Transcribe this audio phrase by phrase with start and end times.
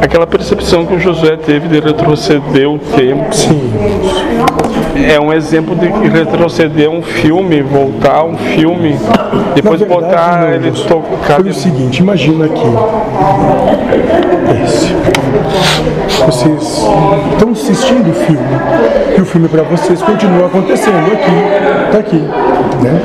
[0.00, 3.34] Aquela percepção que o Josué teve de retroceder o tempo.
[3.34, 3.72] Sim,
[5.10, 8.96] É um exemplo de retroceder um filme, voltar um filme,
[9.54, 11.40] depois verdade, botar não, ele tocar.
[11.40, 12.66] Foi o seguinte, imagina aqui.
[14.64, 14.94] Esse.
[16.24, 16.84] Vocês
[17.32, 18.40] estão assistindo o filme
[19.16, 23.00] e o filme para vocês continua acontecendo aqui, tá aqui, né?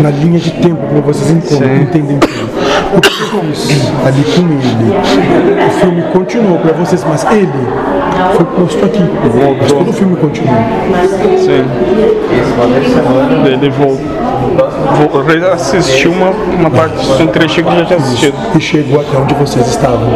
[0.00, 2.18] Na linha de tempo como vocês entendem
[4.06, 5.66] ali com ele?
[5.66, 7.48] O filme continuou para vocês, mas ele
[8.34, 9.02] foi posto aqui.
[9.60, 10.54] Mas todo o filme continua.
[11.38, 11.64] Sim.
[13.46, 14.15] Ele voltou.
[15.26, 18.34] Reassistiu uma, uma parte um trechinho que já tinha assistido.
[18.56, 20.08] e chegou até onde vocês estavam.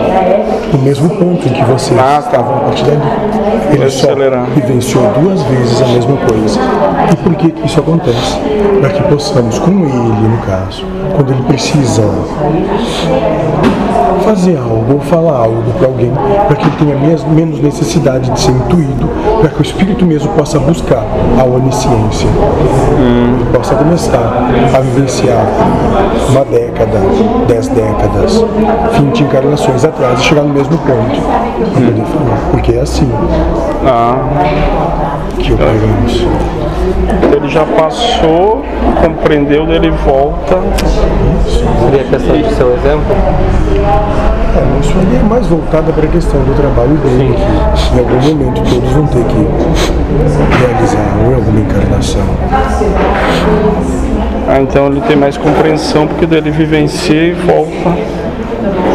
[0.72, 2.18] No mesmo ponto em que vocês Ah, tá.
[2.20, 3.00] estavam a partir dali.
[3.72, 4.46] Ele só acelerar.
[4.54, 6.60] vivenciou duas vezes a mesma coisa.
[7.12, 8.38] E por que, isso acontece?
[8.80, 10.84] Para que possamos, com ele, no caso,
[11.16, 12.02] quando ele precisa
[14.24, 16.12] fazer algo ou falar algo para alguém,
[16.46, 16.96] para que ele tenha
[17.34, 19.08] menos necessidade de ser intuído,
[19.40, 21.02] para que o espírito mesmo possa buscar
[21.38, 22.28] a onisciência.
[23.52, 25.44] Possa começar a vivenciar
[26.28, 26.98] uma década,
[27.46, 28.44] dez décadas,
[28.98, 31.20] 20 encarnações atrás e chegar no mesmo ponto.
[31.20, 32.38] Pra poder falar.
[32.52, 33.10] Porque é assim
[33.84, 34.16] Ah,
[35.38, 36.26] que operamos.
[37.34, 38.62] ele já passou,
[39.02, 40.58] compreendeu, ele volta.
[41.46, 43.16] Seria a questão do seu exemplo?
[44.56, 47.36] É, mas isso ali é mais voltada para a questão do trabalho dele,
[47.94, 49.48] em algum momento todos vão ter que
[50.58, 52.22] realizar ou alguma encarnação.
[54.48, 57.96] Ah, então ele tem mais compreensão porque daí ele vivencia e volta.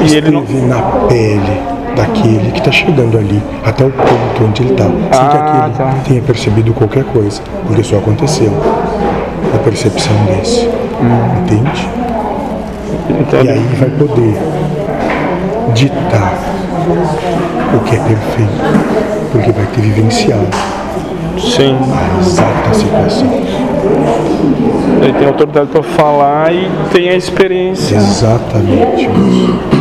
[0.10, 0.42] E ele não.
[0.44, 1.62] Esteve na pele
[1.96, 4.94] daquele que está chegando ali, até o ponto onde ele está, sem
[5.30, 5.96] que Ah, aquele tá.
[6.06, 8.52] tenha percebido qualquer coisa, porque só aconteceu
[9.54, 10.70] a percepção desse.
[11.40, 11.90] Entende?
[13.10, 14.38] Então E ele aí vai poder
[15.74, 16.34] ditar
[17.74, 20.48] o que é perfeito, porque vai ter vivenciado
[21.40, 21.78] sim.
[21.94, 23.28] a exata situação.
[25.02, 27.96] Ele tem autoridade para falar e tem a experiência.
[27.96, 29.10] Exatamente.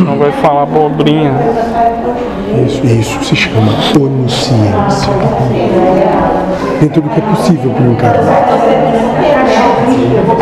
[0.05, 1.33] Não vai falar abobrinha.
[2.65, 5.11] Isso, isso se chama onisciência.
[6.79, 8.25] Dentro do que é possível para o encarnado.